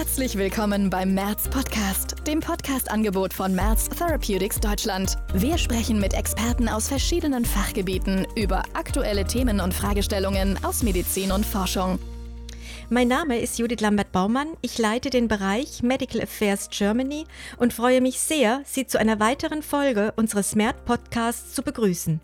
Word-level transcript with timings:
Herzlich 0.00 0.38
willkommen 0.38 0.88
beim 0.88 1.12
Merz 1.12 1.46
Podcast, 1.46 2.14
dem 2.26 2.40
Podcast-Angebot 2.40 3.34
von 3.34 3.54
Merz 3.54 3.86
Therapeutics 3.90 4.58
Deutschland. 4.58 5.18
Wir 5.34 5.58
sprechen 5.58 6.00
mit 6.00 6.14
Experten 6.14 6.70
aus 6.70 6.88
verschiedenen 6.88 7.44
Fachgebieten 7.44 8.26
über 8.34 8.62
aktuelle 8.72 9.26
Themen 9.26 9.60
und 9.60 9.74
Fragestellungen 9.74 10.58
aus 10.64 10.82
Medizin 10.82 11.32
und 11.32 11.44
Forschung. 11.44 11.98
Mein 12.88 13.08
Name 13.08 13.40
ist 13.40 13.58
Judith 13.58 13.80
Lambert-Baumann. 13.80 14.56
Ich 14.62 14.78
leite 14.78 15.10
den 15.10 15.28
Bereich 15.28 15.82
Medical 15.82 16.22
Affairs 16.22 16.70
Germany 16.70 17.26
und 17.58 17.74
freue 17.74 18.00
mich 18.00 18.20
sehr, 18.20 18.62
Sie 18.64 18.86
zu 18.86 18.98
einer 18.98 19.20
weiteren 19.20 19.62
Folge 19.62 20.14
unseres 20.16 20.54
MERT 20.54 20.82
Podcasts 20.86 21.52
zu 21.52 21.62
begrüßen. 21.62 22.22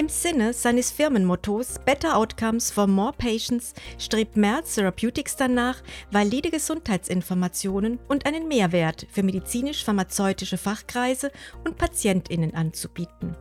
Im 0.00 0.08
Sinne 0.08 0.54
seines 0.54 0.90
Firmenmottos 0.90 1.78
Better 1.84 2.16
Outcomes 2.16 2.70
for 2.70 2.86
More 2.86 3.12
Patients 3.12 3.74
strebt 3.98 4.34
Merz 4.34 4.76
Therapeutics 4.76 5.36
danach, 5.36 5.82
valide 6.10 6.50
Gesundheitsinformationen 6.50 7.98
und 8.08 8.24
einen 8.24 8.48
Mehrwert 8.48 9.06
für 9.10 9.22
medizinisch-pharmazeutische 9.22 10.56
Fachkreise 10.56 11.30
und 11.66 11.76
PatientInnen 11.76 12.54
anzubieten. 12.54 13.36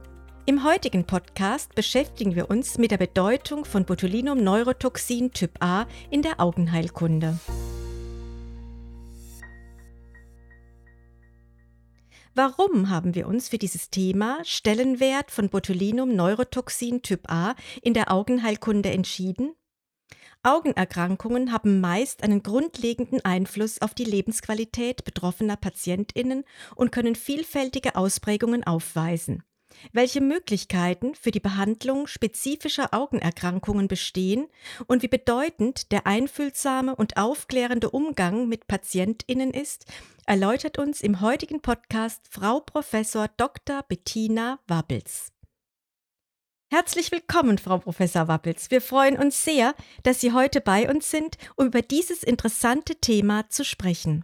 Im 0.47 0.65
heutigen 0.65 1.05
Podcast 1.05 1.75
beschäftigen 1.75 2.35
wir 2.35 2.49
uns 2.49 2.77
mit 2.77 2.91
der 2.91 2.97
Bedeutung 2.97 3.63
von 3.63 3.85
Botulinum-Neurotoxin 3.85 5.31
Typ 5.31 5.63
A 5.63 5.85
in 6.09 6.23
der 6.23 6.41
Augenheilkunde. 6.41 7.39
Warum 12.41 12.89
haben 12.89 13.15
wir 13.15 13.27
uns 13.27 13.49
für 13.49 13.57
dieses 13.57 13.89
Thema 13.89 14.39
Stellenwert 14.45 15.29
von 15.29 15.49
Botulinum-Neurotoxin 15.49 17.01
Typ 17.01 17.29
A 17.29 17.53
in 17.81 17.93
der 17.93 18.13
Augenheilkunde 18.13 18.91
entschieden? 18.91 19.55
Augenerkrankungen 20.41 21.51
haben 21.51 21.81
meist 21.81 22.23
einen 22.23 22.41
grundlegenden 22.41 23.25
Einfluss 23.25 23.81
auf 23.81 23.93
die 23.93 24.05
Lebensqualität 24.05 25.03
betroffener 25.03 25.57
Patientinnen 25.57 26.45
und 26.77 26.93
können 26.93 27.15
vielfältige 27.15 27.97
Ausprägungen 27.97 28.63
aufweisen. 28.63 29.43
Welche 29.91 30.21
Möglichkeiten 30.21 31.15
für 31.15 31.31
die 31.31 31.39
Behandlung 31.39 32.07
spezifischer 32.07 32.93
Augenerkrankungen 32.93 33.87
bestehen 33.87 34.47
und 34.87 35.03
wie 35.03 35.07
bedeutend 35.07 35.91
der 35.91 36.05
einfühlsame 36.05 36.95
und 36.95 37.17
aufklärende 37.17 37.89
Umgang 37.89 38.47
mit 38.47 38.67
Patientinnen 38.67 39.51
ist, 39.51 39.85
erläutert 40.25 40.77
uns 40.77 41.01
im 41.01 41.21
heutigen 41.21 41.61
Podcast 41.61 42.21
Frau 42.29 42.59
Professor 42.59 43.27
Dr. 43.37 43.83
Bettina 43.87 44.59
Wappels. 44.67 45.31
Herzlich 46.71 47.11
willkommen, 47.11 47.57
Frau 47.57 47.79
Professor 47.79 48.27
Wappels. 48.27 48.69
Wir 48.69 48.81
freuen 48.81 49.17
uns 49.17 49.43
sehr, 49.43 49.73
dass 50.03 50.21
Sie 50.21 50.33
heute 50.33 50.61
bei 50.61 50.87
uns 50.87 51.09
sind, 51.09 51.37
um 51.55 51.65
über 51.65 51.81
dieses 51.81 52.21
interessante 52.21 52.95
Thema 52.97 53.49
zu 53.49 53.65
sprechen. 53.65 54.23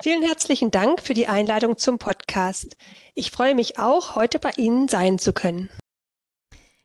Vielen 0.00 0.22
herzlichen 0.22 0.70
Dank 0.70 1.02
für 1.02 1.12
die 1.12 1.26
Einladung 1.26 1.76
zum 1.76 1.98
Podcast. 1.98 2.76
Ich 3.16 3.32
freue 3.32 3.56
mich 3.56 3.80
auch, 3.80 4.14
heute 4.14 4.38
bei 4.38 4.52
Ihnen 4.56 4.86
sein 4.86 5.18
zu 5.18 5.32
können. 5.32 5.70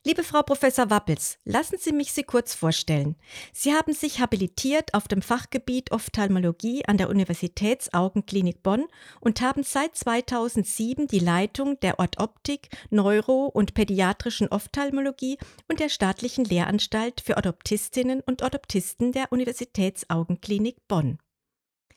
Liebe 0.03 0.23
Frau 0.23 0.41
Professor 0.41 0.89
Wappels, 0.89 1.37
lassen 1.45 1.77
Sie 1.79 1.93
mich 1.93 2.11
Sie 2.11 2.23
kurz 2.23 2.55
vorstellen. 2.55 3.15
Sie 3.53 3.71
haben 3.71 3.93
sich 3.93 4.19
habilitiert 4.19 4.95
auf 4.95 5.07
dem 5.07 5.21
Fachgebiet 5.21 5.91
Ophthalmologie 5.91 6.85
an 6.87 6.97
der 6.97 7.07
Universitätsaugenklinik 7.07 8.63
Bonn 8.63 8.87
und 9.21 9.41
haben 9.41 9.61
seit 9.61 9.95
2007 9.95 11.05
die 11.05 11.19
Leitung 11.19 11.79
der 11.81 11.99
Ortoptik, 11.99 12.69
Neuro- 12.89 13.45
und 13.45 13.75
pädiatrischen 13.75 14.47
Ophthalmologie 14.47 15.37
und 15.69 15.79
der 15.79 15.89
staatlichen 15.89 16.45
Lehranstalt 16.45 17.21
für 17.21 17.37
Orthoptistinnen 17.37 18.21
und 18.21 18.41
Orthoptisten 18.41 19.11
der 19.11 19.31
Universitätsaugenklinik 19.31 20.87
Bonn. 20.87 21.19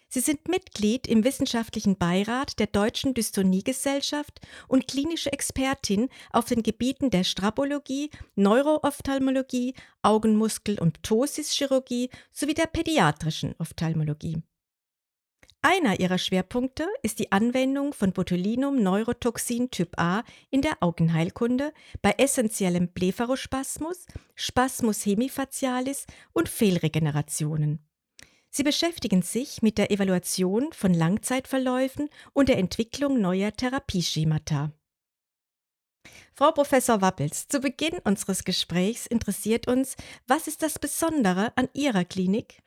Sie 0.09 0.21
sind 0.21 0.49
Mitglied 0.49 1.07
im 1.07 1.25
wissenschaftlichen 1.25 1.97
Beirat 1.97 2.59
der 2.59 2.69
Deutschen 2.69 3.12
Dystoniegesellschaft 3.12 4.41
und 4.69 4.87
klinische 4.87 5.33
Expertin 5.33 6.09
auf 6.33 6.44
den 6.44 6.62
Gebieten 6.62 7.11
der 7.11 7.25
Strabologie, 7.25 8.11
Neuroophthalmologie, 8.37 9.75
Augenmuskel- 10.03 10.81
und 10.81 11.03
Ptosis-Chirurgie 11.03 12.11
sowie 12.33 12.55
der 12.55 12.67
pädiatrischen 12.67 13.55
Ophthalmologie. 13.59 14.43
Einer 15.69 15.99
ihrer 15.99 16.19
Schwerpunkte 16.19 16.87
ist 17.03 17.19
die 17.19 17.33
Anwendung 17.33 17.93
von 17.93 18.12
Botulinum-Neurotoxin 18.12 19.73
Typ 19.73 19.99
A 19.99 20.23
in 20.50 20.62
der 20.62 20.77
Augenheilkunde 20.81 21.73
bei 22.03 22.15
essentiellem 22.19 22.93
Blepharospasmus, 22.93 24.06
Spasmus 24.37 25.05
hemifacialis 25.05 26.06
und 26.33 26.49
Fehlregenerationen. 26.49 27.81
Sie 28.56 28.62
beschäftigen 28.62 29.21
sich 29.21 29.61
mit 29.61 29.77
der 29.77 29.91
Evaluation 29.91 30.72
von 30.72 30.94
Langzeitverläufen 30.94 32.09
und 32.33 32.49
der 32.49 32.56
Entwicklung 32.56 33.21
neuer 33.21 33.53
Therapieschemata. 33.53 34.72
Frau 36.33 36.53
Professor 36.53 37.03
Wappels, 37.03 37.49
zu 37.49 37.61
Beginn 37.61 37.99
unseres 38.03 38.44
Gesprächs 38.44 39.06
interessiert 39.06 39.69
uns, 39.69 39.94
was 40.27 40.49
ist 40.49 40.62
das 40.62 40.78
Besondere 40.78 41.53
an 41.56 41.69
Ihrer 41.75 42.06
Klinik? 42.06 42.62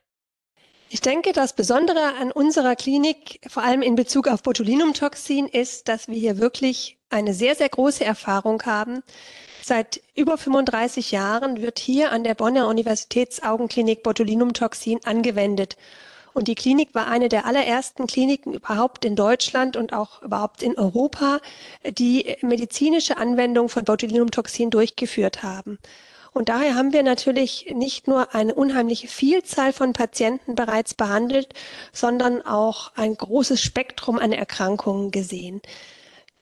Ich 0.92 1.02
denke, 1.02 1.34
das 1.34 1.56
Besondere 1.56 2.14
an 2.18 2.32
unserer 2.32 2.76
Klinik, 2.76 3.40
vor 3.48 3.64
allem 3.64 3.82
in 3.82 3.96
Bezug 3.96 4.28
auf 4.28 4.44
Botulinumtoxin, 4.44 5.48
ist, 5.48 5.88
dass 5.88 6.08
wir 6.08 6.20
hier 6.20 6.38
wirklich 6.38 6.99
eine 7.10 7.34
sehr, 7.34 7.56
sehr 7.56 7.70
große 7.70 8.06
Erfahrung 8.06 8.64
haben 8.64 9.04
Seit 9.70 10.02
über 10.16 10.36
35 10.38 11.12
Jahren 11.12 11.62
wird 11.62 11.78
hier 11.78 12.12
an 12.12 12.24
der 12.24 12.34
Bonner 12.34 12.68
Universitätsaugenklinik 12.68 14.02
Botulinumtoxin 14.02 15.02
angewendet. 15.04 15.78
Und 16.34 16.48
die 16.48 16.56
Klinik 16.56 16.96
war 16.96 17.08
eine 17.08 17.30
der 17.30 17.46
allerersten 17.46 18.08
Kliniken 18.08 18.56
überhaupt 18.56 19.06
in 19.06 19.16
Deutschland 19.16 19.78
und 19.78 19.94
auch 19.94 20.24
überhaupt 20.24 20.64
in 20.64 20.76
Europa, 20.76 21.40
die 21.88 22.36
medizinische 22.42 23.18
Anwendung 23.18 23.70
von 23.70 23.84
Botulinumtoxin 23.84 24.72
durchgeführt 24.72 25.44
haben. 25.44 25.78
Und 26.32 26.50
daher 26.50 26.74
haben 26.74 26.92
wir 26.92 27.04
natürlich 27.04 27.72
nicht 27.72 28.08
nur 28.08 28.34
eine 28.34 28.56
unheimliche 28.56 29.08
Vielzahl 29.08 29.72
von 29.72 29.94
Patienten 29.94 30.56
bereits 30.56 30.96
behandelt, 30.96 31.54
sondern 31.94 32.44
auch 32.44 32.92
ein 32.96 33.16
großes 33.16 33.62
Spektrum 33.62 34.18
an 34.18 34.32
Erkrankungen 34.32 35.12
gesehen. 35.12 35.62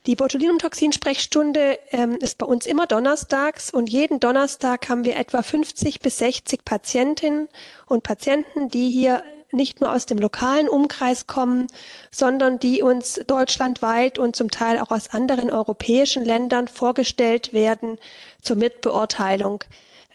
Die 0.07 0.16
Botulinumtoxin-Sprechstunde 0.16 1.79
ähm, 1.91 2.16
ist 2.22 2.38
bei 2.38 2.45
uns 2.45 2.66
immer 2.66 2.88
donnerstags 2.88 3.69
und 3.69 3.90
jeden 3.90 4.22
Donnerstag 4.22 4.88
haben 4.88 5.03
wir 5.03 5.18
etwa 5.18 5.41
50 5.41 6.00
bis 6.00 6.19
60 6.19 6.63
Patientinnen 6.63 7.50
und 7.88 8.03
Patienten, 8.03 8.69
die 8.69 8.90
hier 8.90 9.22
nicht 9.51 9.81
nur 9.81 9.91
aus 9.91 10.06
dem 10.06 10.17
lokalen 10.17 10.69
Umkreis 10.69 11.28
kommen, 11.28 11.67
sondern 12.09 12.57
die 12.57 12.81
uns 12.81 13.19
deutschlandweit 13.28 14.17
und 14.17 14.38
zum 14.38 14.50
Teil 14.50 14.79
auch 14.79 14.91
aus 14.91 15.09
anderen 15.09 15.50
europäischen 15.50 16.23
Ländern 16.23 16.69
vorgestellt 16.69 17.51
werden 17.51 17.97
zur 18.41 18.56
Mitbeurteilung. 18.56 19.66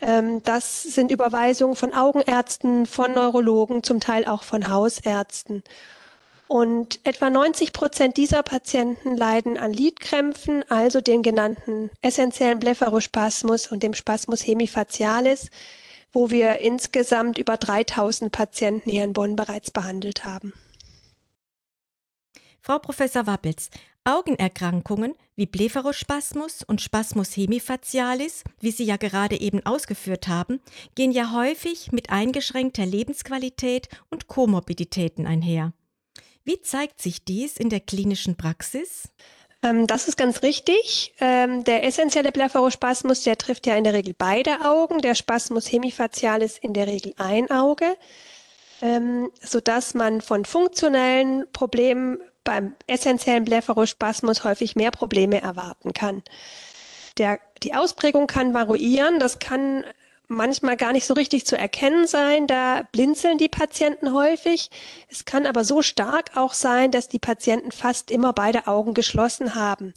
Ähm, 0.01 0.43
das 0.43 0.85
sind 0.85 1.11
Überweisungen 1.11 1.77
von 1.77 1.93
Augenärzten, 1.93 2.87
von 2.87 3.13
Neurologen, 3.13 3.83
zum 3.83 4.01
Teil 4.01 4.25
auch 4.25 4.43
von 4.43 4.71
Hausärzten. 4.71 5.63
Und 6.53 7.01
etwa 7.05 7.31
90 7.31 7.73
Prozent 7.73 8.19
dieser 8.19 8.43
Patienten 8.43 9.17
leiden 9.17 9.57
an 9.57 9.73
Lidkrämpfen, 9.73 10.63
also 10.69 11.01
den 11.01 11.23
genannten 11.23 11.89
essentiellen 12.03 12.59
Blepharospasmus 12.59 13.69
und 13.69 13.83
dem 13.83 13.95
Spasmus 13.95 14.47
hemifacialis, 14.47 15.49
wo 16.13 16.29
wir 16.29 16.59
insgesamt 16.59 17.39
über 17.39 17.57
3000 17.57 18.31
Patienten 18.31 18.91
hier 18.91 19.03
in 19.03 19.15
Bonn 19.15 19.35
bereits 19.35 19.71
behandelt 19.71 20.27
haben. 20.27 20.53
Frau 22.61 22.79
Professor 22.79 23.27
Wappels, 23.27 23.71
Augenerkrankungen 24.05 25.15
wie 25.37 25.47
Blepharospasmus 25.47 26.65
und 26.65 26.83
Spasmus 26.83 27.35
hemifacialis, 27.35 28.45
wie 28.61 28.73
Sie 28.73 28.85
ja 28.85 28.99
gerade 28.99 29.41
eben 29.41 29.65
ausgeführt 29.65 30.29
haben, 30.29 30.61
gehen 30.97 31.13
ja 31.13 31.33
häufig 31.33 31.93
mit 31.93 32.11
eingeschränkter 32.11 32.85
Lebensqualität 32.85 33.89
und 34.11 34.27
Komorbiditäten 34.27 35.27
einher. 35.27 35.73
Wie 36.45 36.61
zeigt 36.61 37.01
sich 37.01 37.25
dies 37.25 37.57
in 37.57 37.69
der 37.69 37.81
klinischen 37.81 38.37
Praxis? 38.37 39.09
Ähm, 39.63 39.87
das 39.87 40.09
ist 40.09 40.17
ganz 40.17 40.43
richtig. 40.43 41.15
Ähm, 41.21 41.65
der 41.65 41.85
essentielle 41.85 42.33
Blepharospasmus, 42.33 43.23
der 43.23 43.39
trifft 43.39 43.67
ja 43.67 43.77
in 43.77 43.85
der 43.85 43.95
Regel 43.95 44.15
beide 44.17 44.65
Augen. 44.65 45.01
Der 45.01 45.15
Spasmus 45.15 45.71
hemifacialis 45.71 46.59
in 46.59 46.73
der 46.75 46.87
Regel 46.89 47.15
ein 47.17 47.51
Auge, 47.51 47.97
ähm, 48.81 49.31
sodass 49.41 49.95
man 49.95 50.21
von 50.21 50.45
funktionellen 50.45 51.47
Problemen 51.53 52.19
beim 52.45 52.75
essentiellen 52.89 53.45
Blepharospasmus 53.45 54.43
häufig 54.43 54.75
mehr 54.75 54.91
Probleme 54.91 55.41
erwarten 55.41 55.93
kann. 55.93 56.23
Der, 57.19 57.39
die 57.63 57.75
Ausprägung 57.75 58.27
kann 58.27 58.55
variieren. 58.55 59.21
Das 59.21 59.39
kann 59.39 59.85
manchmal 60.35 60.77
gar 60.77 60.93
nicht 60.93 61.07
so 61.07 61.15
richtig 61.15 61.47
zu 61.47 61.57
erkennen 61.57 62.07
sein. 62.07 62.47
Da 62.47 62.83
blinzeln 62.93 63.39
die 63.39 63.49
Patienten 63.49 64.13
häufig. 64.13 64.71
Es 65.09 65.25
kann 65.25 65.47
aber 65.47 65.65
so 65.65 65.83
stark 65.83 66.37
auch 66.37 66.55
sein, 66.55 66.91
dass 66.91 67.09
die 67.09 67.19
Patienten 67.19 67.73
fast 67.73 68.11
immer 68.11 68.33
beide 68.33 68.67
Augen 68.67 68.95
geschlossen 68.95 69.55
haben. 69.55 69.95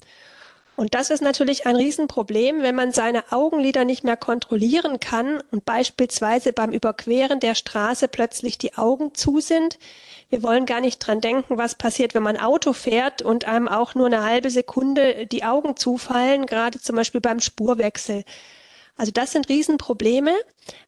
Und 0.76 0.94
das 0.94 1.10
ist 1.10 1.22
natürlich 1.22 1.66
ein 1.66 1.78
Riesenproblem, 1.78 2.62
wenn 2.62 2.76
man 2.76 2.92
seine 2.92 3.32
Augenlider 3.32 3.86
nicht 3.86 4.04
mehr 4.04 4.18
kontrollieren 4.18 5.00
kann 5.00 5.42
und 5.52 5.64
beispielsweise 5.64 6.52
beim 6.52 6.72
Überqueren 6.72 7.40
der 7.40 7.56
Straße 7.56 8.10
plötzlich 8.10 8.58
die 8.58 8.78
Augen 8.78 9.14
zu 9.14 9.40
sind. 9.40 9.80
Wir 10.30 10.44
wollen 10.44 10.66
gar 10.66 10.82
nicht 10.82 11.00
dran 11.00 11.22
denken, 11.22 11.58
was 11.58 11.76
passiert, 11.76 12.14
wenn 12.14 12.24
man 12.24 12.36
Auto 12.36 12.74
fährt 12.74 13.22
und 13.22 13.46
einem 13.46 13.70
auch 13.70 13.96
nur 13.96 14.08
eine 14.08 14.24
halbe 14.24 14.50
Sekunde 14.50 15.28
die 15.28 15.46
Augen 15.46 15.78
zufallen, 15.78 16.46
gerade 16.46 16.82
zum 16.82 16.98
Beispiel 16.98 17.22
beim 17.22 17.40
Spurwechsel. 17.40 18.26
Also 18.96 19.12
das 19.12 19.32
sind 19.32 19.50
Riesenprobleme. 19.50 20.36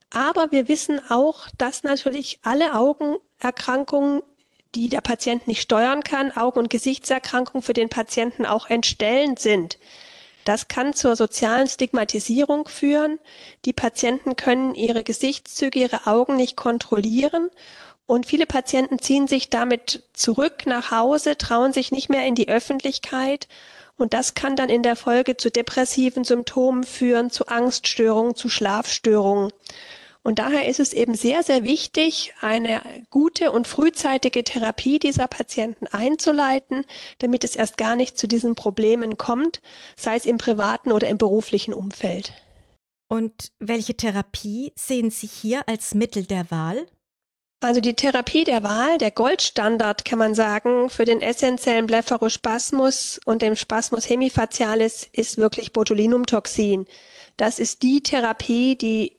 Aber 0.10 0.52
wir 0.52 0.68
wissen 0.68 1.02
auch, 1.10 1.48
dass 1.58 1.84
natürlich 1.84 2.40
alle 2.42 2.76
Augenerkrankungen 2.76 4.22
die 4.76 4.90
der 4.90 5.02
Patient 5.02 5.48
nicht 5.48 5.62
steuern 5.62 6.04
kann, 6.04 6.32
Augen- 6.32 6.60
und 6.60 6.70
Gesichtserkrankungen 6.70 7.64
für 7.64 7.74
den 7.74 7.90
Patienten 7.90 8.46
auch 8.46 8.70
entstellend 8.70 9.40
sind. 9.40 9.80
Das 10.46 10.68
kann 10.68 10.94
zur 10.94 11.16
sozialen 11.16 11.68
Stigmatisierung 11.68 12.68
führen. 12.68 13.20
Die 13.66 13.74
Patienten 13.74 14.36
können 14.36 14.76
ihre 14.76 15.04
Gesichtszüge, 15.04 15.80
ihre 15.80 16.08
Augen 16.08 16.38
nicht 16.38 16.56
kontrollieren. 16.56 17.50
Und 18.06 18.26
viele 18.26 18.46
Patienten 18.46 19.00
ziehen 19.00 19.28
sich 19.28 19.50
damit 19.50 20.04
zurück 20.14 20.66
nach 20.66 20.92
Hause, 20.92 21.38
trauen 21.38 21.74
sich 21.74 21.92
nicht 21.92 22.08
mehr 22.08 22.26
in 22.26 22.36
die 22.36 22.48
Öffentlichkeit. 22.48 23.50
Und 23.98 24.14
das 24.14 24.36
kann 24.36 24.56
dann 24.56 24.70
in 24.70 24.84
der 24.84 24.96
Folge 24.96 25.38
zu 25.38 25.50
depressiven 25.50 26.24
Symptomen 26.24 26.84
führen, 26.84 27.32
zu 27.32 27.48
Angststörungen, 27.48 28.36
zu 28.36 28.48
Schlafstörungen. 28.48 29.52
Und 30.28 30.40
daher 30.40 30.68
ist 30.68 30.80
es 30.80 30.92
eben 30.92 31.16
sehr, 31.16 31.42
sehr 31.42 31.64
wichtig, 31.64 32.34
eine 32.42 32.82
gute 33.10 33.52
und 33.52 33.66
frühzeitige 33.66 34.44
Therapie 34.44 35.00
dieser 35.00 35.28
Patienten 35.28 35.88
einzuleiten, 35.88 36.84
damit 37.20 37.46
es 37.46 37.56
erst 37.56 37.78
gar 37.78 37.96
nicht 37.96 38.18
zu 38.18 38.28
diesen 38.28 38.54
Problemen 38.54 39.18
kommt, 39.18 39.62
sei 39.96 40.18
es 40.18 40.26
im 40.26 40.38
privaten 40.38 40.92
oder 40.92 41.08
im 41.08 41.18
beruflichen 41.18 41.74
Umfeld. 41.74 42.34
Und 43.08 43.54
welche 43.60 43.96
Therapie 43.96 44.74
sehen 44.76 45.12
Sie 45.12 45.28
hier 45.28 45.68
als 45.70 45.94
Mittel 45.94 46.26
der 46.26 46.52
Wahl? 46.52 46.86
Also 47.60 47.82
die 47.82 47.96
Therapie 47.96 48.44
der 48.44 48.62
Wahl, 48.62 49.00
der 49.00 49.10
Goldstandard 49.10 50.06
kann 50.06 50.20
man 50.20 50.36
sagen, 50.36 50.92
für 50.92 51.06
den 51.06 51.22
essentiellen 51.22 51.88
Blepharospasmus 51.88 53.20
und 53.26 53.42
dem 53.42 53.56
Spasmus 53.56 54.08
hemifacialis 54.08 55.10
ist 55.12 55.38
wirklich 55.38 55.74
Botulinumtoxin. 55.74 56.86
Das 57.36 57.58
ist 57.58 57.82
die 57.82 58.02
Therapie, 58.04 58.76
die 58.76 59.18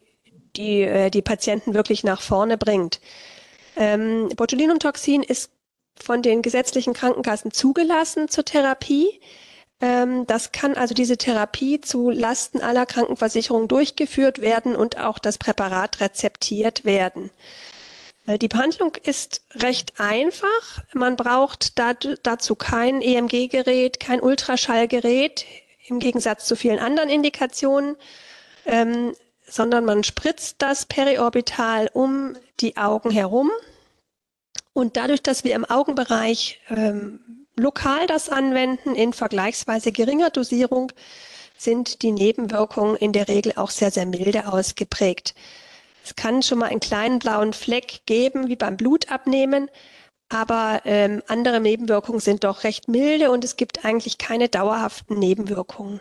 die 0.57 0.83
äh, 0.83 1.11
die 1.11 1.23
Patienten 1.23 1.75
wirklich 1.75 2.05
nach 2.05 2.21
vorne 2.21 2.59
bringt. 2.59 3.01
Ähm, 3.77 4.29
Botulinumtoxin 4.37 5.23
ist 5.23 5.51
von 5.97 6.23
den 6.23 6.43
gesetzlichen 6.43 6.95
Krankenkassen 6.95 7.51
zugelassen 7.51 8.29
zur 8.29 8.45
Therapie. 8.45 9.21
Ähm, 9.81 10.27
das 10.27 10.53
kann 10.53 10.75
also 10.75 10.95
diese 10.95 11.17
Therapie 11.17 11.81
zu 11.81 12.11
Lasten 12.11 12.61
aller 12.61 12.87
Krankenversicherungen 12.87 13.69
durchgeführt 13.69 14.41
werden 14.41 14.77
und 14.77 14.99
auch 14.99 15.19
das 15.19 15.39
Präparat 15.39 16.01
rezeptiert 16.01 16.85
werden. 16.85 17.31
Äh, 18.29 18.39
die 18.39 18.49
Behandlung 18.49 18.93
ist 19.03 19.43
recht 19.55 19.95
einfach. 19.99 20.85
Man 20.93 21.17
braucht 21.17 21.79
dazu 21.79 22.55
kein 22.55 23.01
EMG-Gerät, 23.01 23.99
kein 23.99 24.21
Ultraschallgerät, 24.21 25.45
im 25.89 25.99
Gegensatz 25.99 26.47
zu 26.47 26.55
vielen 26.55 26.79
anderen 26.79 27.09
Indikationen. 27.09 27.97
Ähm, 28.67 29.15
sondern 29.51 29.85
man 29.85 30.05
spritzt 30.05 30.57
das 30.59 30.85
periorbital 30.85 31.89
um 31.93 32.37
die 32.61 32.77
Augen 32.77 33.11
herum. 33.11 33.51
Und 34.73 34.97
dadurch, 34.97 35.23
dass 35.23 35.43
wir 35.43 35.55
im 35.55 35.65
Augenbereich 35.65 36.61
ähm, 36.69 37.47
lokal 37.57 38.07
das 38.07 38.29
anwenden, 38.29 38.95
in 38.95 39.13
vergleichsweise 39.13 39.91
geringer 39.91 40.31
Dosierung, 40.31 40.93
sind 41.57 42.03
die 42.03 42.13
Nebenwirkungen 42.13 42.95
in 42.97 43.13
der 43.13 43.27
Regel 43.27 43.55
auch 43.57 43.71
sehr, 43.71 43.91
sehr 43.91 44.07
milde 44.07 44.47
ausgeprägt. 44.47 45.35
Es 46.05 46.17
kann 46.17 46.43
schon 46.43 46.59
mal 46.59 46.71
einen 46.71 46.81
kleinen 46.81 47.19
blauen 47.19 47.53
Fleck 47.53 48.01
geben, 48.07 48.49
wie 48.49 48.57
beim 48.57 48.77
Blutabnehmen, 48.77 49.71
aber 50.29 50.83
ähm, 50.85 51.23
andere 51.27 51.61
Nebenwirkungen 51.61 52.21
sind 52.21 52.45
doch 52.45 52.65
recht 52.65 52.89
milde 52.89 53.31
und 53.31 53.45
es 53.45 53.57
gibt 53.57 53.85
eigentlich 53.85 54.19
keine 54.19 54.49
dauerhaften 54.49 55.19
Nebenwirkungen. 55.19 56.01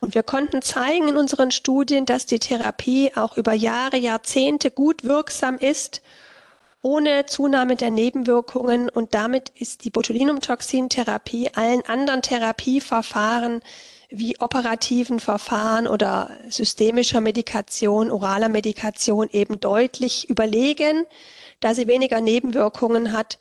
Und 0.00 0.14
wir 0.14 0.22
konnten 0.22 0.62
zeigen 0.62 1.08
in 1.08 1.16
unseren 1.16 1.50
Studien, 1.50 2.06
dass 2.06 2.26
die 2.26 2.38
Therapie 2.38 3.12
auch 3.16 3.36
über 3.36 3.52
Jahre, 3.52 3.96
Jahrzehnte 3.96 4.70
gut 4.70 5.04
wirksam 5.04 5.58
ist, 5.58 6.02
ohne 6.82 7.26
Zunahme 7.26 7.74
der 7.74 7.90
Nebenwirkungen. 7.90 8.88
Und 8.88 9.14
damit 9.14 9.50
ist 9.56 9.84
die 9.84 9.90
Botulinumtoxintherapie 9.90 11.50
allen 11.54 11.82
anderen 11.86 12.22
Therapieverfahren 12.22 13.60
wie 14.10 14.38
operativen 14.38 15.20
Verfahren 15.20 15.86
oder 15.86 16.30
systemischer 16.48 17.20
Medikation, 17.20 18.10
oraler 18.10 18.48
Medikation 18.48 19.28
eben 19.30 19.60
deutlich 19.60 20.28
überlegen, 20.30 21.04
da 21.60 21.74
sie 21.74 21.86
weniger 21.86 22.20
Nebenwirkungen 22.20 23.12
hat 23.12 23.38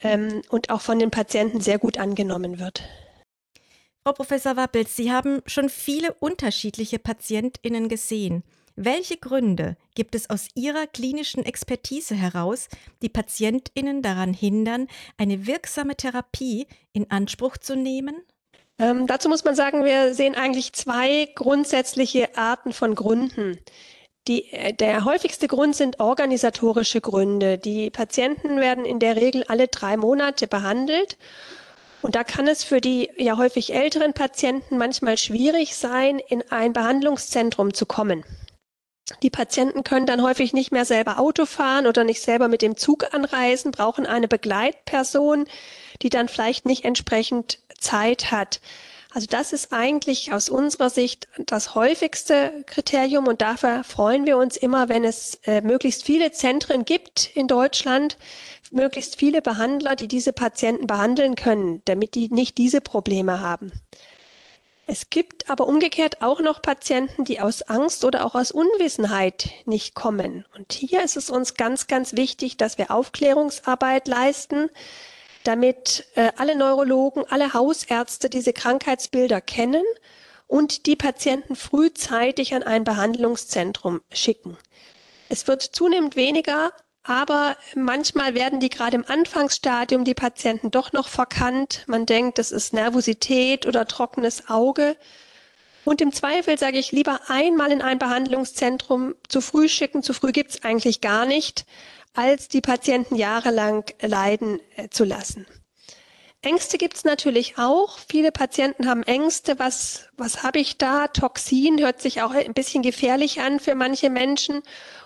ähm, 0.00 0.42
und 0.50 0.70
auch 0.70 0.82
von 0.82 0.98
den 0.98 1.10
Patienten 1.10 1.60
sehr 1.60 1.78
gut 1.78 1.98
angenommen 1.98 2.58
wird. 2.58 2.82
Frau 4.02 4.12
Professor 4.12 4.56
Wappels, 4.56 4.96
Sie 4.96 5.12
haben 5.12 5.42
schon 5.46 5.68
viele 5.68 6.14
unterschiedliche 6.14 6.98
PatientInnen 6.98 7.88
gesehen. 7.88 8.42
Welche 8.76 9.18
Gründe 9.18 9.76
gibt 9.94 10.14
es 10.14 10.30
aus 10.30 10.48
Ihrer 10.54 10.86
klinischen 10.86 11.44
Expertise 11.44 12.14
heraus, 12.14 12.68
die 13.02 13.10
PatientInnen 13.10 14.00
daran 14.00 14.32
hindern, 14.32 14.86
eine 15.18 15.46
wirksame 15.46 15.96
Therapie 15.96 16.66
in 16.92 17.10
Anspruch 17.10 17.58
zu 17.58 17.76
nehmen? 17.76 18.22
Ähm, 18.80 19.06
dazu 19.06 19.28
muss 19.28 19.44
man 19.44 19.54
sagen, 19.54 19.84
wir 19.84 20.14
sehen 20.14 20.34
eigentlich 20.34 20.72
zwei 20.72 21.28
grundsätzliche 21.34 22.34
Arten 22.36 22.72
von 22.72 22.94
Gründen. 22.94 23.58
Die, 24.26 24.50
äh, 24.52 24.72
der 24.72 25.04
häufigste 25.04 25.48
Grund 25.48 25.76
sind 25.76 26.00
organisatorische 26.00 27.02
Gründe. 27.02 27.58
Die 27.58 27.90
Patienten 27.90 28.58
werden 28.58 28.86
in 28.86 28.98
der 28.98 29.16
Regel 29.16 29.44
alle 29.48 29.68
drei 29.68 29.98
Monate 29.98 30.46
behandelt 30.46 31.18
und 32.00 32.14
da 32.14 32.24
kann 32.24 32.48
es 32.48 32.64
für 32.64 32.80
die 32.80 33.10
ja 33.18 33.36
häufig 33.36 33.74
älteren 33.74 34.14
Patienten 34.14 34.78
manchmal 34.78 35.18
schwierig 35.18 35.76
sein, 35.76 36.18
in 36.18 36.42
ein 36.50 36.72
Behandlungszentrum 36.72 37.74
zu 37.74 37.84
kommen. 37.84 38.24
Die 39.22 39.30
Patienten 39.30 39.84
können 39.84 40.06
dann 40.06 40.22
häufig 40.22 40.52
nicht 40.52 40.72
mehr 40.72 40.84
selber 40.84 41.18
Auto 41.18 41.44
fahren 41.44 41.86
oder 41.86 42.04
nicht 42.04 42.22
selber 42.22 42.48
mit 42.48 42.62
dem 42.62 42.76
Zug 42.76 43.12
anreisen, 43.12 43.72
brauchen 43.72 44.06
eine 44.06 44.28
Begleitperson, 44.28 45.46
die 46.00 46.08
dann 46.08 46.28
vielleicht 46.28 46.64
nicht 46.64 46.84
entsprechend 46.84 47.58
Zeit 47.80 48.30
hat. 48.30 48.60
Also 49.12 49.26
das 49.28 49.52
ist 49.52 49.72
eigentlich 49.72 50.32
aus 50.32 50.48
unserer 50.48 50.88
Sicht 50.88 51.26
das 51.46 51.74
häufigste 51.74 52.62
Kriterium 52.66 53.26
und 53.26 53.42
dafür 53.42 53.82
freuen 53.82 54.24
wir 54.24 54.36
uns 54.36 54.56
immer, 54.56 54.88
wenn 54.88 55.02
es 55.02 55.40
äh, 55.46 55.62
möglichst 55.62 56.04
viele 56.04 56.30
Zentren 56.30 56.84
gibt 56.84 57.30
in 57.34 57.48
Deutschland, 57.48 58.18
möglichst 58.70 59.16
viele 59.16 59.42
Behandler, 59.42 59.96
die 59.96 60.06
diese 60.06 60.32
Patienten 60.32 60.86
behandeln 60.86 61.34
können, 61.34 61.82
damit 61.86 62.14
die 62.14 62.28
nicht 62.28 62.56
diese 62.56 62.80
Probleme 62.80 63.40
haben. 63.40 63.72
Es 64.86 65.10
gibt 65.10 65.50
aber 65.50 65.66
umgekehrt 65.66 66.20
auch 66.20 66.40
noch 66.40 66.62
Patienten, 66.62 67.24
die 67.24 67.40
aus 67.40 67.62
Angst 67.62 68.04
oder 68.04 68.24
auch 68.24 68.34
aus 68.34 68.50
Unwissenheit 68.50 69.50
nicht 69.64 69.94
kommen. 69.94 70.44
Und 70.56 70.72
hier 70.72 71.02
ist 71.02 71.16
es 71.16 71.30
uns 71.30 71.54
ganz, 71.54 71.86
ganz 71.86 72.16
wichtig, 72.16 72.56
dass 72.56 72.76
wir 72.76 72.90
Aufklärungsarbeit 72.90 74.08
leisten, 74.08 74.68
damit 75.44 76.06
äh, 76.14 76.32
alle 76.36 76.56
Neurologen, 76.56 77.24
alle 77.28 77.54
Hausärzte 77.54 78.28
diese 78.30 78.52
Krankheitsbilder 78.52 79.40
kennen 79.40 79.84
und 80.46 80.86
die 80.86 80.96
Patienten 80.96 81.56
frühzeitig 81.56 82.54
an 82.54 82.62
ein 82.62 82.84
Behandlungszentrum 82.84 84.00
schicken. 84.12 84.58
Es 85.28 85.46
wird 85.46 85.62
zunehmend 85.62 86.16
weniger, 86.16 86.72
aber 87.04 87.56
manchmal 87.74 88.34
werden 88.34 88.60
die 88.60 88.68
gerade 88.68 88.96
im 88.96 89.04
Anfangsstadium 89.06 90.04
die 90.04 90.14
Patienten 90.14 90.70
doch 90.70 90.92
noch 90.92 91.08
verkannt. 91.08 91.84
Man 91.86 92.04
denkt, 92.04 92.38
das 92.38 92.52
ist 92.52 92.72
Nervosität 92.72 93.66
oder 93.66 93.86
trockenes 93.86 94.48
Auge. 94.48 94.96
Und 95.84 96.00
im 96.00 96.12
Zweifel 96.12 96.58
sage 96.58 96.78
ich 96.78 96.92
lieber 96.92 97.20
einmal 97.28 97.72
in 97.72 97.82
ein 97.82 97.98
Behandlungszentrum 97.98 99.14
zu 99.28 99.40
früh 99.40 99.68
schicken. 99.68 100.02
Zu 100.02 100.12
früh 100.12 100.32
gibt's 100.32 100.62
eigentlich 100.62 101.00
gar 101.00 101.26
nicht 101.26 101.64
als 102.14 102.48
die 102.48 102.60
Patienten 102.60 103.16
jahrelang 103.16 103.84
leiden 104.00 104.60
äh, 104.76 104.88
zu 104.88 105.04
lassen. 105.04 105.46
Ängste 106.42 106.78
gibt 106.78 106.96
es 106.96 107.04
natürlich 107.04 107.58
auch. 107.58 107.98
Viele 108.08 108.32
Patienten 108.32 108.88
haben 108.88 109.02
Ängste. 109.02 109.58
Was, 109.58 110.08
was 110.16 110.42
habe 110.42 110.58
ich 110.58 110.78
da? 110.78 111.06
Toxin 111.06 111.78
hört 111.78 112.00
sich 112.00 112.22
auch 112.22 112.30
ein 112.30 112.54
bisschen 112.54 112.82
gefährlich 112.82 113.42
an 113.42 113.60
für 113.60 113.74
manche 113.74 114.08
Menschen. 114.08 114.62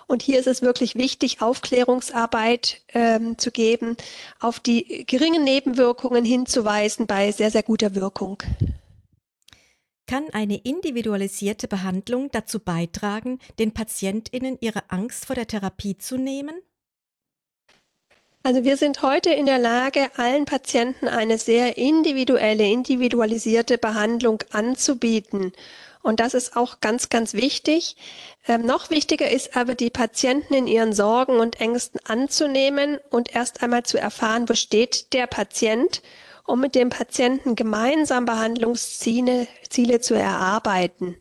Und 0.07 0.21
hier 0.21 0.39
ist 0.39 0.47
es 0.47 0.61
wirklich 0.61 0.95
wichtig, 0.95 1.41
Aufklärungsarbeit 1.41 2.81
ähm, 2.93 3.37
zu 3.37 3.51
geben, 3.51 3.97
auf 4.39 4.61
die 4.61 5.05
geringen 5.05 5.43
Nebenwirkungen 5.43 6.23
hinzuweisen 6.23 7.05
bei 7.05 7.33
sehr, 7.33 7.51
sehr 7.51 7.63
guter 7.63 7.95
Wirkung. 7.95 8.41
Kann 10.07 10.29
eine 10.31 10.57
individualisierte 10.57 11.67
Behandlung 11.67 12.29
dazu 12.31 12.59
beitragen, 12.59 13.39
den 13.57 13.73
PatientInnen 13.73 14.57
ihre 14.61 14.83
Angst 14.89 15.25
vor 15.25 15.35
der 15.35 15.47
Therapie 15.47 15.97
zu 15.97 16.17
nehmen? 16.17 16.55
Also 18.43 18.63
wir 18.63 18.77
sind 18.77 19.01
heute 19.01 19.31
in 19.31 19.47
der 19.47 19.57
Lage, 19.57 20.11
allen 20.17 20.45
Patienten 20.45 21.07
eine 21.07 21.39
sehr 21.39 21.79
individuelle, 21.79 22.69
individualisierte 22.69 23.79
Behandlung 23.79 24.43
anzubieten. 24.51 25.51
Und 26.03 26.19
das 26.19 26.35
ist 26.35 26.55
auch 26.55 26.79
ganz, 26.81 27.09
ganz 27.09 27.33
wichtig. 27.33 27.95
Ähm, 28.47 28.63
noch 28.63 28.91
wichtiger 28.91 29.31
ist 29.31 29.57
aber, 29.57 29.73
die 29.73 29.89
Patienten 29.89 30.53
in 30.53 30.67
ihren 30.67 30.93
Sorgen 30.93 31.39
und 31.39 31.59
Ängsten 31.59 31.99
anzunehmen 32.05 32.99
und 33.09 33.33
erst 33.33 33.63
einmal 33.63 33.81
zu 33.81 33.97
erfahren, 33.97 34.47
wo 34.47 34.53
steht 34.53 35.13
der 35.13 35.25
Patient, 35.25 36.03
um 36.45 36.59
mit 36.59 36.75
dem 36.75 36.89
Patienten 36.89 37.55
gemeinsam 37.55 38.25
Behandlungsziele 38.25 39.47
Ziele 39.69 39.99
zu 39.99 40.13
erarbeiten. 40.13 41.17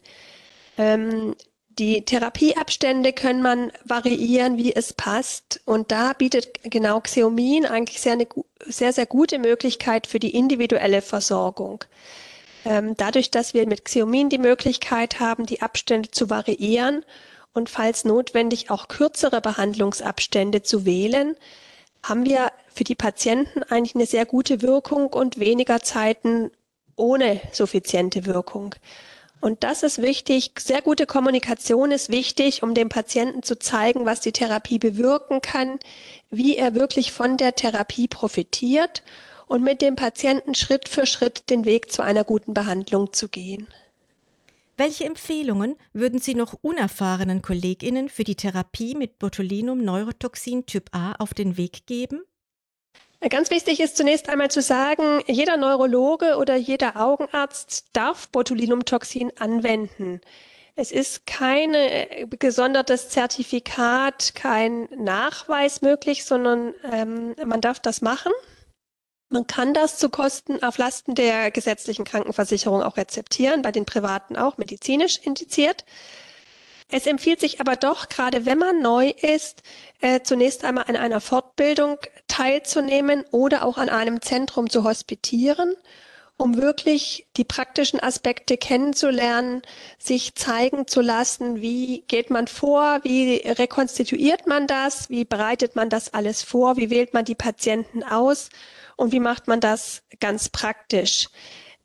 Ähm, 0.78 1.34
die 1.78 2.04
Therapieabstände 2.04 3.12
können 3.12 3.42
man 3.42 3.72
variieren, 3.84 4.58
wie 4.58 4.74
es 4.74 4.92
passt. 4.92 5.60
Und 5.64 5.90
da 5.90 6.12
bietet 6.12 6.60
genau 6.62 7.00
Xeomin 7.00 7.66
eigentlich 7.66 8.00
sehr, 8.00 8.12
eine, 8.12 8.28
sehr, 8.64 8.92
sehr 8.92 9.06
gute 9.06 9.38
Möglichkeit 9.38 10.06
für 10.06 10.20
die 10.20 10.36
individuelle 10.36 11.02
Versorgung. 11.02 11.84
Ähm, 12.64 12.94
dadurch, 12.96 13.30
dass 13.30 13.54
wir 13.54 13.66
mit 13.66 13.84
Xeomin 13.84 14.28
die 14.28 14.38
Möglichkeit 14.38 15.18
haben, 15.18 15.46
die 15.46 15.62
Abstände 15.62 16.10
zu 16.10 16.30
variieren 16.30 17.04
und 17.52 17.70
falls 17.70 18.04
notwendig 18.04 18.70
auch 18.70 18.88
kürzere 18.88 19.40
Behandlungsabstände 19.40 20.62
zu 20.62 20.86
wählen, 20.86 21.36
haben 22.02 22.24
wir 22.24 22.52
für 22.74 22.84
die 22.84 22.94
Patienten 22.94 23.62
eigentlich 23.62 23.94
eine 23.94 24.06
sehr 24.06 24.26
gute 24.26 24.60
Wirkung 24.60 25.06
und 25.06 25.38
weniger 25.38 25.80
Zeiten 25.80 26.50
ohne 26.96 27.40
suffiziente 27.52 28.26
Wirkung. 28.26 28.74
Und 29.40 29.62
das 29.62 29.82
ist 29.82 30.00
wichtig. 30.00 30.52
Sehr 30.58 30.80
gute 30.80 31.06
Kommunikation 31.06 31.92
ist 31.92 32.08
wichtig, 32.08 32.62
um 32.62 32.74
dem 32.74 32.88
Patienten 32.88 33.42
zu 33.42 33.58
zeigen, 33.58 34.06
was 34.06 34.20
die 34.20 34.32
Therapie 34.32 34.78
bewirken 34.78 35.42
kann, 35.42 35.78
wie 36.30 36.56
er 36.56 36.74
wirklich 36.74 37.12
von 37.12 37.36
der 37.36 37.54
Therapie 37.54 38.08
profitiert 38.08 39.02
und 39.46 39.62
mit 39.62 39.82
dem 39.82 39.96
Patienten 39.96 40.54
Schritt 40.54 40.88
für 40.88 41.04
Schritt 41.04 41.50
den 41.50 41.66
Weg 41.66 41.92
zu 41.92 42.02
einer 42.02 42.24
guten 42.24 42.54
Behandlung 42.54 43.12
zu 43.12 43.28
gehen. 43.28 43.68
Welche 44.76 45.04
Empfehlungen 45.04 45.76
würden 45.92 46.18
Sie 46.18 46.34
noch 46.34 46.54
unerfahrenen 46.62 47.42
Kolleginnen 47.42 48.08
für 48.08 48.24
die 48.24 48.34
Therapie 48.34 48.94
mit 48.94 49.18
Botulinum-Neurotoxin 49.18 50.66
Typ 50.66 50.88
A 50.92 51.12
auf 51.18 51.34
den 51.34 51.56
Weg 51.56 51.86
geben? 51.86 52.22
Ganz 53.30 53.50
wichtig 53.50 53.80
ist 53.80 53.96
zunächst 53.96 54.28
einmal 54.28 54.50
zu 54.50 54.60
sagen, 54.60 55.22
jeder 55.26 55.56
Neurologe 55.56 56.36
oder 56.36 56.56
jeder 56.56 57.00
Augenarzt 57.00 57.86
darf 57.94 58.28
Botulinumtoxin 58.28 59.32
anwenden. 59.38 60.20
Es 60.76 60.92
ist 60.92 61.26
kein 61.26 61.72
äh, 61.72 62.26
gesondertes 62.38 63.08
Zertifikat, 63.08 64.34
kein 64.34 64.88
Nachweis 64.96 65.80
möglich, 65.80 66.24
sondern 66.24 66.74
ähm, 66.92 67.34
man 67.44 67.60
darf 67.60 67.80
das 67.80 68.02
machen. 68.02 68.32
Man 69.30 69.46
kann 69.46 69.72
das 69.72 69.98
zu 69.98 70.10
Kosten 70.10 70.62
auf 70.62 70.76
Lasten 70.76 71.14
der 71.14 71.50
gesetzlichen 71.50 72.04
Krankenversicherung 72.04 72.82
auch 72.82 72.98
rezeptieren, 72.98 73.62
bei 73.62 73.72
den 73.72 73.86
privaten 73.86 74.36
auch 74.36 74.58
medizinisch 74.58 75.18
indiziert. 75.18 75.84
Es 76.96 77.08
empfiehlt 77.08 77.40
sich 77.40 77.60
aber 77.60 77.74
doch, 77.74 78.08
gerade 78.08 78.46
wenn 78.46 78.58
man 78.58 78.80
neu 78.80 79.08
ist, 79.08 79.64
äh, 80.00 80.20
zunächst 80.20 80.64
einmal 80.64 80.84
an 80.86 80.94
einer 80.94 81.20
Fortbildung 81.20 81.98
teilzunehmen 82.28 83.24
oder 83.32 83.64
auch 83.64 83.78
an 83.78 83.88
einem 83.88 84.22
Zentrum 84.22 84.70
zu 84.70 84.84
hospitieren, 84.84 85.74
um 86.36 86.56
wirklich 86.56 87.26
die 87.36 87.42
praktischen 87.42 87.98
Aspekte 88.00 88.56
kennenzulernen, 88.56 89.62
sich 89.98 90.36
zeigen 90.36 90.86
zu 90.86 91.00
lassen, 91.00 91.60
wie 91.60 92.04
geht 92.06 92.30
man 92.30 92.46
vor, 92.46 93.00
wie 93.02 93.38
rekonstituiert 93.38 94.46
man 94.46 94.68
das, 94.68 95.10
wie 95.10 95.24
bereitet 95.24 95.74
man 95.74 95.90
das 95.90 96.14
alles 96.14 96.44
vor, 96.44 96.76
wie 96.76 96.90
wählt 96.90 97.12
man 97.12 97.24
die 97.24 97.34
Patienten 97.34 98.04
aus 98.04 98.50
und 98.96 99.10
wie 99.10 99.18
macht 99.18 99.48
man 99.48 99.58
das 99.58 100.04
ganz 100.20 100.48
praktisch. 100.48 101.28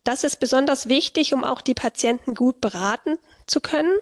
Das 0.04 0.24
ist 0.24 0.40
besonders 0.40 0.88
wichtig, 0.88 1.34
um 1.34 1.44
auch 1.44 1.62
die 1.62 1.74
Patienten 1.74 2.36
gut 2.36 2.62
beraten 2.62 3.18
zu 3.48 3.60
können 3.60 3.98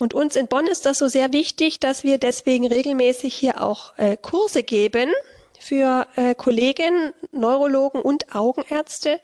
und 0.00 0.14
uns 0.14 0.36
in 0.36 0.48
Bonn 0.48 0.66
ist 0.66 0.86
das 0.86 0.98
so 0.98 1.08
sehr 1.08 1.32
wichtig, 1.32 1.80
dass 1.80 2.04
wir 2.04 2.18
deswegen 2.18 2.66
regelmäßig 2.66 3.34
hier 3.34 3.62
auch 3.62 3.96
äh, 3.98 4.16
Kurse 4.16 4.62
geben 4.62 5.10
für 5.58 6.06
äh, 6.16 6.34
Kollegen, 6.34 7.12
Neurologen 7.32 8.00
und 8.00 8.34
Augenärzte. 8.34 9.20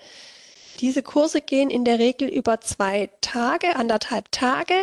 Diese 0.81 1.03
Kurse 1.03 1.41
gehen 1.41 1.71
in 1.71 1.85
der 1.85 1.99
Regel 1.99 2.29
über 2.29 2.61
zwei 2.61 3.09
Tage, 3.23 3.77
anderthalb 3.77 4.31
Tage 4.31 4.75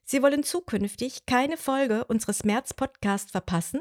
Sie 0.05 0.23
wollen 0.23 0.43
zukünftig 0.43 1.25
keine 1.25 1.57
Folge 1.57 2.05
unseres 2.05 2.45
März-Podcast 2.45 3.31
verpassen? 3.31 3.81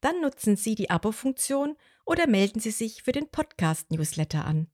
Dann 0.00 0.20
nutzen 0.20 0.56
Sie 0.56 0.76
die 0.76 0.88
Abo-Funktion 0.88 1.74
oder 2.04 2.28
melden 2.28 2.60
Sie 2.60 2.70
sich 2.70 3.02
für 3.02 3.10
den 3.10 3.28
Podcast-Newsletter 3.28 4.44
an. 4.44 4.68